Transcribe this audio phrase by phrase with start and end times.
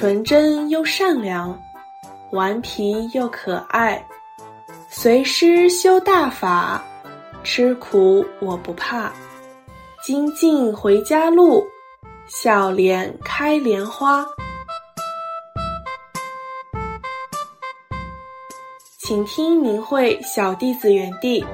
[0.00, 1.60] 纯真又善良，
[2.32, 4.02] 顽皮又可爱。
[4.88, 6.82] 随师修大法，
[7.44, 9.12] 吃苦我不怕。
[10.02, 11.62] 精进回家路，
[12.26, 14.24] 笑脸开莲花。
[19.00, 21.44] 请听明慧小弟子原地。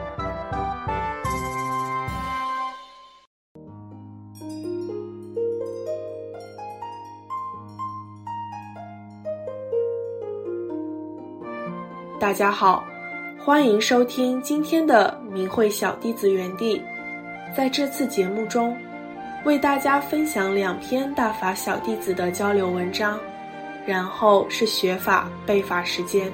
[12.27, 12.85] 大家好，
[13.39, 16.83] 欢迎收听今天的明慧小弟子园地。
[17.57, 18.77] 在这次节目中，
[19.45, 23.17] 为大家分享两篇大法小弟子的交流文章，
[23.87, 26.29] 然后是学法背法时间。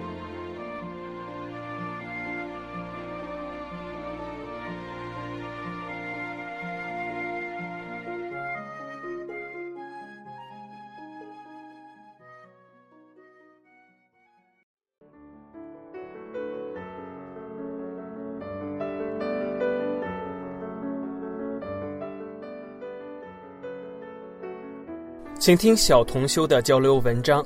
[25.42, 27.44] 请听小同修的交流文章，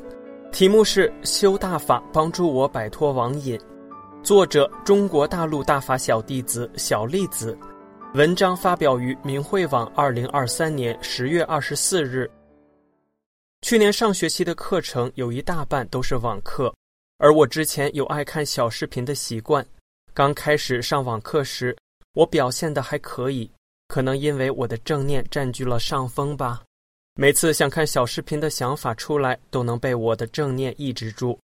[0.52, 3.58] 题目是“修大法帮助我摆脱网瘾”，
[4.22, 7.58] 作者中国大陆大法小弟子小栗子，
[8.12, 12.30] 文章发表于明慧网，二零二三年十月二十四日。
[13.62, 16.70] 去年上学期的课程有一大半都是网课，
[17.16, 19.66] 而我之前有爱看小视频的习惯。
[20.12, 21.74] 刚开始上网课时，
[22.12, 23.50] 我表现的还可以，
[23.88, 26.62] 可能因为我的正念占据了上风吧。
[27.18, 31.38] 每次想看小视频的想法出来，都能被我的正念抑制住。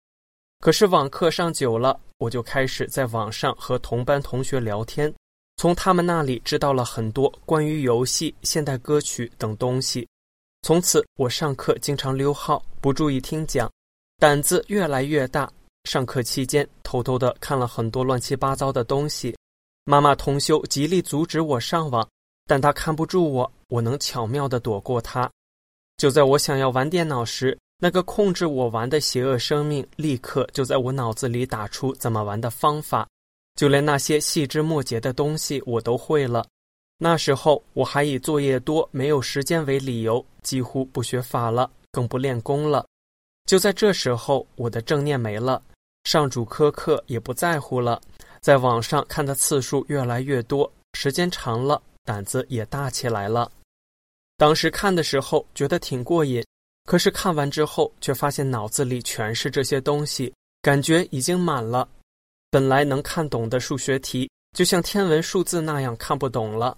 [0.58, 5.14] 可是网课上久了，我就开始在网上和同班同学聊天，
[5.58, 10.04] 从他们那里知道了很多关于游戏、现代歌曲等东西。
[10.62, 13.70] 从此，我上课经常溜号，不注意听讲，
[14.18, 15.48] 胆子越来越大。
[15.84, 19.36] 上课期间，偷偷的看了很多乱七八糟的东西。
[19.84, 22.06] 妈妈同修极力阻止我上网，
[22.48, 25.30] 但她看不住我，我能巧妙的躲过她。
[26.00, 33.06] 就在我想要玩电脑时，那个控制我玩的邪恶生命立刻就在我脑子里打出怎么玩的方法，
[33.55, 36.42] 就连那些细枝末节的东西我都会了。
[36.96, 42.86] 那时候我还以作业多、没有时间为理由，几乎不学法了，更不练功了。
[43.44, 45.62] 就在这时候，我的正念没了，
[46.05, 48.00] 上主苛刻也不在乎了，
[48.40, 53.52] 在网上看的次数越来越多，时间长了，胆子也大起来了。
[54.40, 56.42] 当时看的时候觉得挺过瘾，
[56.86, 61.86] 可是看完之后却发现脑子里全是这些东西，感觉已经满了。
[62.51, 66.74] 本来能看懂的数学题，就像天文数字那样看不懂了。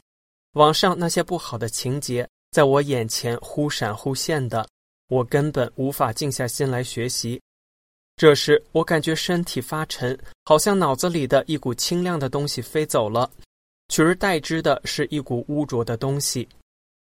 [0.54, 4.66] 网上那些不好的情节，在我眼前忽闪忽现的，
[5.06, 7.40] 我根本无法静下心来学习。
[8.16, 13.30] 这时我感觉身体发沉，好像脑子里的一股清亮的东西飞走了，
[13.86, 16.48] 取而代之的是一股污浊的东西。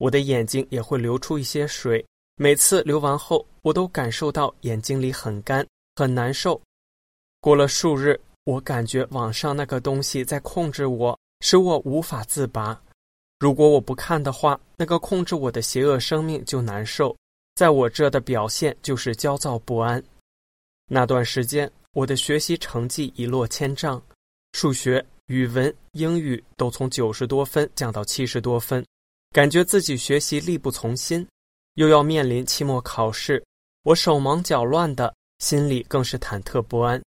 [0.01, 2.03] 我的眼睛也会流出一些水，
[2.37, 6.59] 每次流完后，我都感受到眼睛里很干，很难受。
[7.39, 12.81] 过了数日，我感觉网上那个东西在控制我，使我无法自拔。
[13.41, 17.15] 如果我不看的话，那个控制我的邪恶生命就难受，
[17.55, 20.03] 在我这的表现就是焦躁不安。
[20.89, 24.03] 那段时间，我的学习成绩一落千丈，
[24.55, 28.83] 数学、语文、英语都从九十多分降到七十多分。
[29.33, 31.25] 感觉自己学习力不从心，
[31.75, 33.41] 又要面临期末考试，
[33.85, 37.01] 我手忙脚乱的，心里更是忐忑不安。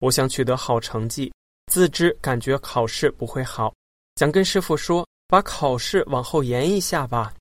[0.00, 1.32] 我想取得好成绩，
[1.72, 3.72] 自知感觉考试不会好，
[4.16, 7.32] 想跟师傅说把考试往后延一下吧。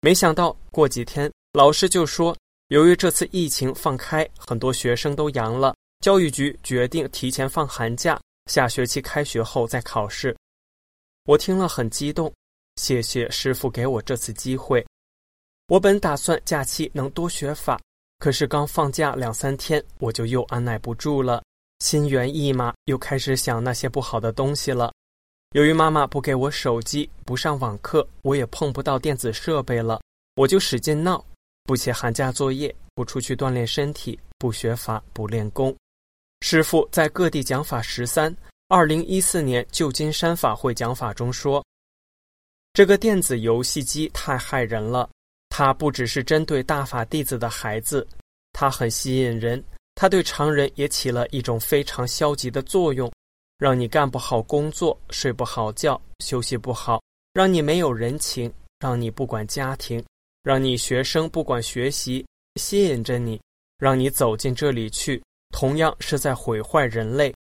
[0.00, 2.36] 没想到过几天，老师就说，
[2.68, 10.36] 由于这次疫情放开，很多学生都阳了，教育局决定提前放寒假，下学期开学后再考试。
[11.24, 12.32] 我听了很激动。
[12.76, 14.84] 谢谢师傅给我这次机会。
[15.68, 17.80] 我本打算假期能多学法，
[18.18, 21.42] 可是刚放假两三天，我就又按耐不住了，
[21.80, 24.92] 心猿意马，又开始想那些不好的东西了。
[25.54, 30.00] 由于妈妈不给我手机，不上网课，我也碰不到电子设备了，
[30.34, 31.24] 我就使劲闹，
[31.64, 35.74] 不写寒假作业，不出去锻炼身体，不学法，不练功。
[36.40, 38.34] 师傅在各地讲法十三，
[38.68, 41.64] 二零一四年旧金山法会讲法中说。
[42.74, 45.06] 这个电子游戏机太害人了，
[45.50, 48.06] 它不只是针对大法弟子的孩子，
[48.54, 49.62] 它很吸引人，
[49.94, 53.12] 它对常人也起了一种非常消极的作用，
[53.58, 56.98] 让你干不好工作，睡不好觉，休息不好，
[57.34, 60.02] 让你没有人情，让你不管家庭，
[60.42, 62.24] 让你学生不管学习，
[62.58, 63.38] 吸引着你，
[63.76, 67.34] 让你走进这里去，同样是在毁坏人类。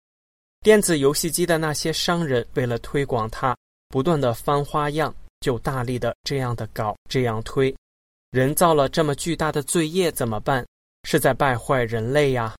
[0.60, 3.56] 电子游戏机的那些商人为了推广它，
[3.88, 7.74] 不断的翻花样，就大力的这样的搞，这样推。
[8.30, 10.64] 人造了这么巨大的罪业怎么办？
[11.04, 12.54] 是在败坏人类呀！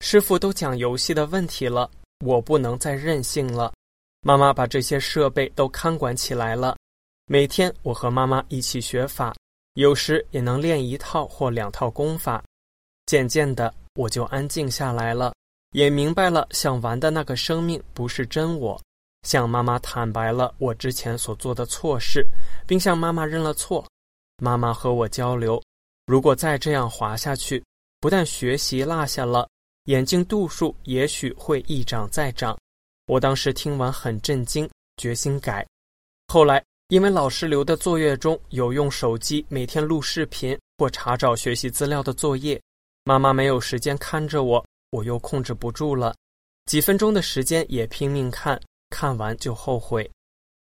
[0.00, 1.90] 师傅都讲游戏的问题了，
[2.24, 3.72] 我不能再任性了。
[4.20, 6.76] 妈妈把这些设备都看管起来了。
[7.26, 9.34] 每天我和妈妈一起学法，
[9.74, 12.44] 有时也能练一套或两套功法。
[13.06, 15.32] 渐渐的，我就安静下来了。
[15.70, 18.80] 也明白了，想玩的那个生命不是真我。
[19.26, 22.24] 向妈妈坦白了我之前所做的错事，
[22.64, 23.84] 并向妈妈认了错。
[24.38, 25.60] 妈妈和我交流：
[26.06, 27.62] 如果再这样滑下去，
[28.00, 29.48] 不但学习落下了，
[29.86, 32.56] 眼睛度数也许会一涨再涨。
[33.06, 35.66] 我当时听完很震惊，决心改。
[36.28, 42.60] 后来因为老师留的作业中有用手机每天录视频或查找学习资料的作业，
[43.02, 44.64] 妈妈没有时间看着我。
[44.90, 46.14] 我又控制不住了，
[46.66, 48.58] 几分钟的时间也拼命看，
[48.90, 50.10] 看完就后悔。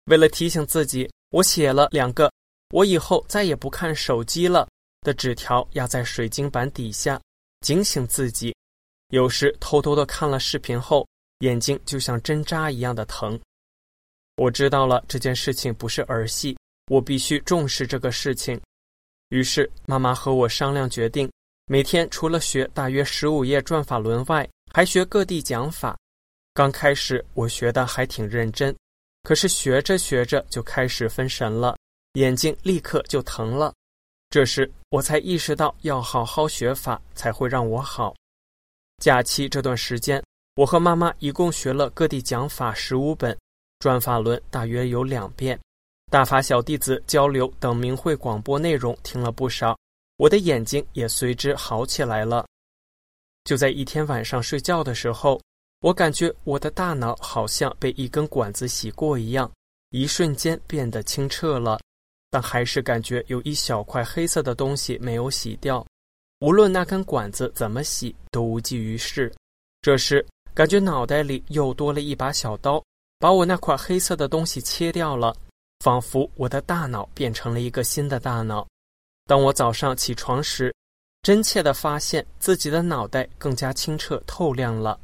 [0.05, 2.31] 为了提醒自己，我写了两个
[2.73, 4.67] “我以后再也不看手机了”
[5.01, 7.19] 的纸条，压在水晶板底下，
[7.61, 8.55] 警醒自己。
[9.09, 11.07] 有时偷偷的看了视频后，
[11.39, 13.39] 眼睛就像针扎一样的疼。
[14.37, 16.57] 我知道了这件事情不是儿戏，
[16.87, 18.59] 我必须重视这个事情。
[19.29, 21.31] 于是妈妈和我商量决定。
[21.67, 25.97] 每天除了学大约十五页转法轮外，还学各地讲法。
[26.55, 28.73] 刚开始我学的还挺认真，
[29.23, 31.77] 可是学着学着就开始分神了，
[32.13, 33.73] 眼睛立刻就疼了。
[34.29, 38.15] 这时我才意识到要好好学法才会让我好。
[39.03, 40.23] 假期这段时间，
[40.55, 43.37] 我和妈妈一共学了各地讲法十五本，
[43.79, 45.59] 转法轮大约有两遍，
[46.09, 49.77] 大法小弟子交流等明慧广播内容听了不少。
[50.15, 52.47] 我的眼睛也随之好起来了。
[53.43, 55.37] 就在一天晚上睡觉的时候，
[55.85, 59.51] 我感觉我的大脑好像被一根管子洗过一样，
[59.91, 61.79] 一瞬间变得清澈了。
[62.31, 65.85] 但还是感觉有一小块黑色的东西没有洗掉，
[66.39, 69.31] 无论那根管子怎么洗都无济于事。
[69.83, 72.83] 这时，感觉脑袋里又多了一把小刀，
[73.19, 75.35] 把我那块黑色的东西切掉了，
[75.81, 78.67] 仿佛我的大脑变成了一个新的大脑。
[79.27, 80.73] 当我早上起床时，
[81.21, 84.99] 真切地发现自己的脑袋更加清澈透亮了。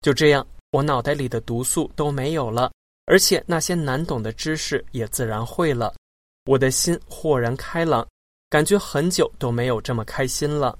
[0.00, 2.70] 就这样，我脑袋里的毒素都没有了，
[3.06, 5.94] 而且那些难懂的知识也自然会了。
[6.44, 8.06] 我的心豁然开朗，
[8.48, 10.78] 感觉很久都没有这么开心了。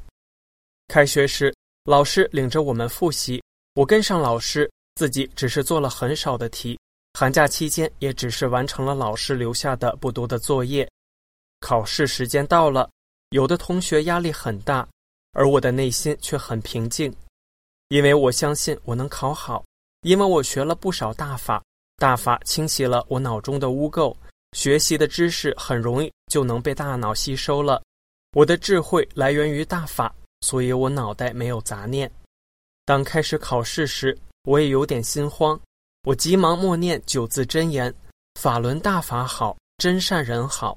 [0.87, 1.55] 开学时，
[1.85, 3.43] 老师领着我们复习，
[3.75, 6.79] 我跟上老师，自己只是做了很少的题。
[7.13, 10.89] 寒假期间，也只是完成了老师留下的不多的作业。
[11.61, 12.89] 考试时间到了，
[13.31, 14.89] 有的同学压力很大，
[15.33, 17.13] 而我的内心却很平静，
[17.89, 19.65] 因为我相信我能考好，
[20.03, 21.63] 因为我学了不少大法，
[21.97, 24.15] 大法清洗了我脑中的污垢，
[24.53, 27.83] 学习的知识很容易就能被大脑吸收了。
[28.33, 32.11] 我的智慧来源于大法，所以我脑袋没有杂念。
[32.85, 35.59] 当开始考试时，我也有点心慌，
[36.03, 37.93] 我急忙默念九字真言：
[38.35, 40.77] 法轮大法好，真善人好。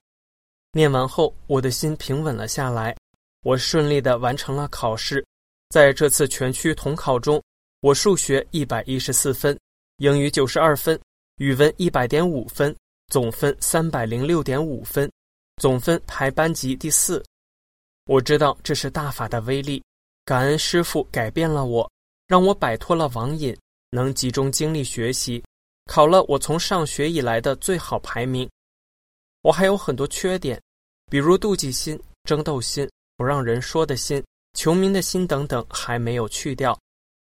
[0.71, 2.95] 念完后，我的心平稳了下来，
[3.43, 5.25] 我顺利的完成了考试。
[5.71, 7.41] 在这次全区统考中，
[7.79, 9.57] 我数学一百一十四分，
[9.99, 10.99] 英语九十二分，
[11.37, 12.75] 语文一百点五分，
[13.07, 15.09] 总分三百零六点五分，
[15.61, 17.23] 总分排班级第四。
[18.05, 19.81] 我知道这是大法的威力，
[20.25, 21.89] 感恩师傅改变了我，
[22.27, 23.57] 让我摆脱了网瘾，
[23.91, 25.41] 能集中精力学习，
[25.85, 28.49] 考了我从上学以来的最好排名。
[29.41, 30.61] 我还有很多缺点，
[31.09, 32.85] 比如妒忌心、争斗心、
[33.15, 34.21] 不让人说的心、
[34.53, 36.77] 穷民的心等等，还没有去掉。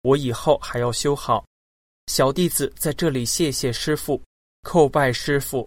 [0.03, 1.45] 我以后还要修好。
[2.09, 4.21] 小弟子在这里谢谢师傅，
[4.63, 5.67] 叩拜师傅。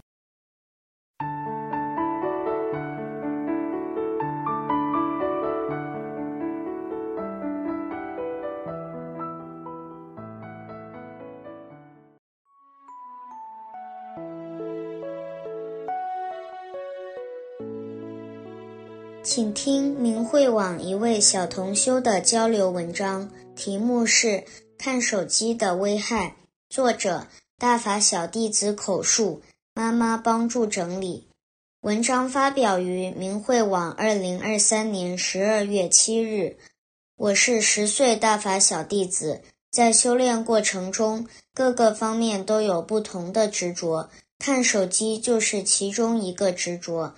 [19.22, 19.92] 请听
[20.26, 24.28] 慧网一位小同修的交流文章，题目是
[24.76, 26.26] 《看手机的危害》，
[26.68, 29.40] 作者大法小弟子口述，
[29.72, 31.28] 妈妈帮助整理。
[31.82, 36.56] 文章发表于明慧网二零二三年十二月七日。
[37.16, 47.14] 我是十岁大法小弟子，在修炼过程中，各个方面都有不同的执着，看手机就是其中一个执着。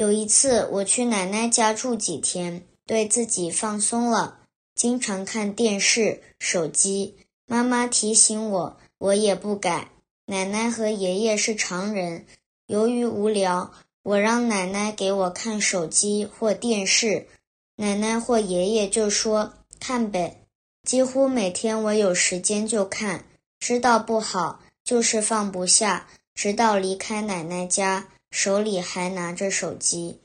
[0.00, 4.38] 有一次，我去奶奶家住几天，对自己放松了，
[4.74, 7.18] 经常看电视、手机。
[7.44, 9.90] 妈妈提醒我，我也不改。
[10.24, 12.24] 奶奶和爷爷是常人，
[12.66, 17.26] 由于无聊，我让奶奶给我看手机或电视，
[17.76, 20.46] 奶奶或爷爷就说看呗。
[20.82, 23.26] 几乎每天我有时间就看，
[23.58, 30.20] 知道不好就是放不下，直到离开奶奶家，手里还拿着手机。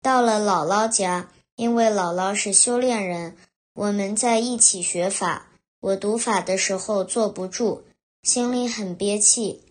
[0.00, 3.36] 到了姥姥家，因为姥姥是修炼人，
[3.74, 5.48] 我们在一起学法。
[5.80, 7.84] 我读法的时候坐不住，
[8.22, 9.64] 心里很憋气，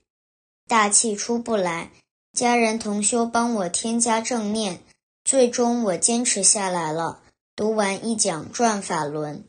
[0.68, 1.92] 大气出不来。
[2.34, 4.84] 家人同修帮我添加正念，
[5.24, 7.22] 最终我坚持下来了。
[7.56, 9.44] 读完一讲转法轮，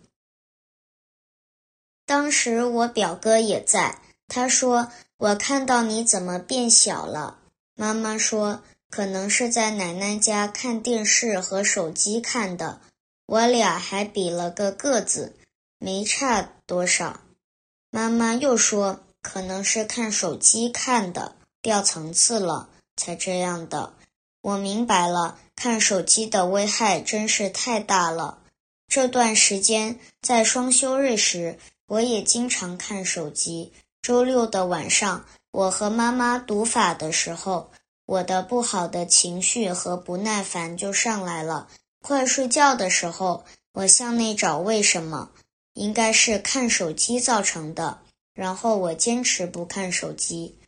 [2.05, 7.39] 当时我表哥也在，他说：“我看到你怎么变小了？”
[7.75, 8.63] 妈妈说。
[8.95, 12.83] 可能是在奶奶家看电视和手机看的，
[13.25, 15.35] 我俩还比了个个子，
[15.79, 17.23] 没差多少。
[17.91, 23.95] 妈妈又说，可能是看手机看的，掉层次了才这样的。
[24.43, 28.41] 我明白了，看手机的危害真是太大了。
[28.89, 33.73] 这段时间在双休日时，我也经常看手机。
[34.03, 37.71] 周六的晚上，我和妈妈读法的时候。
[38.05, 41.69] 我的不好的情绪和不耐烦就上来了。
[42.03, 45.31] 快睡觉的时候，我向内找为什么，
[45.75, 48.01] 应该是看手机造成的。
[48.35, 50.59] 然后我坚持不看手机。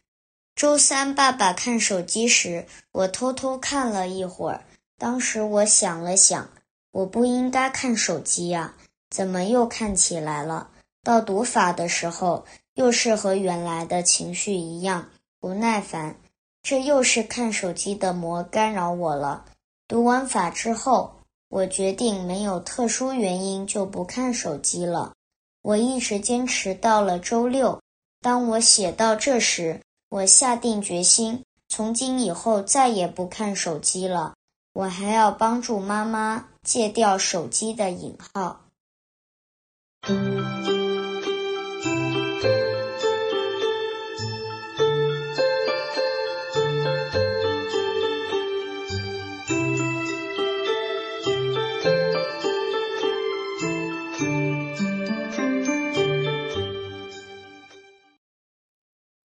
[0.55, 4.65] 周三爸爸看手机时，我偷偷看了一会儿。
[4.97, 6.49] 当时我想了想，
[6.93, 8.75] 我不应该看手机呀，
[9.11, 10.71] 怎么又看起来了？
[11.03, 15.09] 到读法的时候，又是和原来的情绪一样，
[15.41, 16.17] 不耐烦。
[16.63, 19.45] 这又是看手机的魔干扰我了。
[19.87, 21.17] 读完法之后，
[21.49, 25.13] 我决定没有特殊原因就不看手机了。
[25.63, 27.81] 我一直坚持到了周六。
[28.21, 34.35] 当我写到这时，我下定决心，从今以后再也不看手机了。
[34.73, 38.63] 我还要帮助妈妈戒掉手机的瘾号。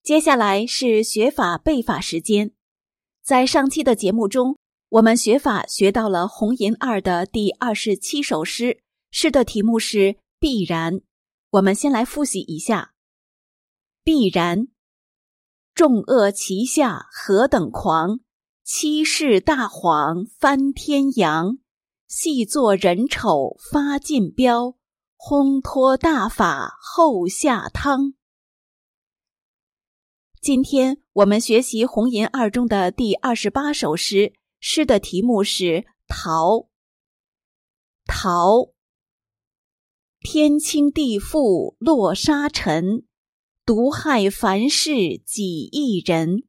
[0.09, 2.51] 接下来是学法背法时间，
[3.21, 4.57] 在上期的节目中，
[4.89, 8.79] 我们学法学到了红银二的第二十七首诗，
[9.11, 11.01] 诗的题目是“必然”。
[11.51, 12.93] 我们先来复习一下
[14.03, 14.69] ：“必然，
[15.75, 18.21] 众恶其下何等狂，
[18.63, 21.59] 欺世大谎翻天扬，
[22.07, 24.73] 细作人丑发尽标，
[25.15, 28.15] 烘托大法后下汤。”
[30.41, 34.31] 今天我们学习《红岩二》中的第二十八首诗，
[34.61, 35.63] 诗的题目是
[36.07, 36.51] 《桃》。
[38.05, 38.71] 桃，
[40.21, 43.05] 天清地覆落沙尘，
[43.65, 46.43] 毒害凡世几亿人。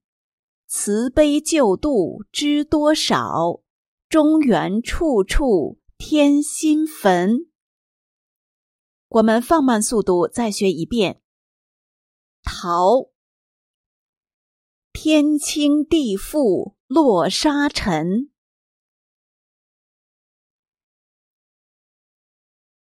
[0.68, 3.60] 慈悲救度知多少？
[4.08, 7.48] 中原处处添新坟。
[9.08, 11.20] 我们放慢速度，再学一遍。
[12.44, 13.09] 桃。
[14.92, 18.30] 天清地覆落沙尘，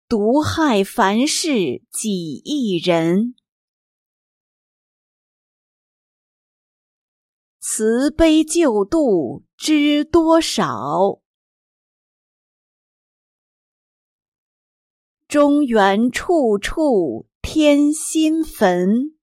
[0.08, 3.36] 毒害凡世几亿人。
[7.60, 11.22] 慈悲救度知多少？
[15.28, 19.17] 中原处处添新坟。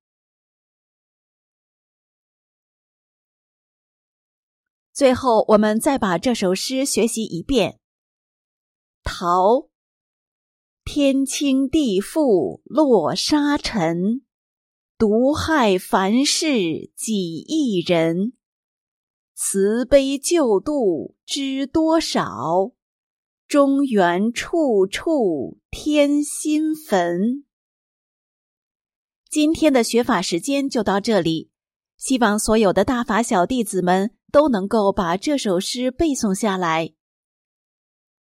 [4.95, 7.81] 最后，我们再把这首诗学习一遍。
[9.03, 9.69] 桃，
[10.85, 14.23] 天清地覆落沙尘，
[14.97, 18.35] 毒害凡世几亿人。
[19.35, 22.71] 慈悲救度知多少？
[23.49, 27.45] 中原处处添新坟。
[29.29, 31.51] 今天的学法时间就到这里，
[31.97, 34.15] 希望所有的大法小弟子们。
[34.35, 36.91] 都能够把这首诗背诵下来。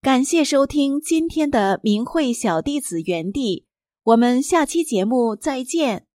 [0.01, 3.65] 感谢收听今天的明慧小弟子园地，
[4.03, 6.05] 我们下期节目再见。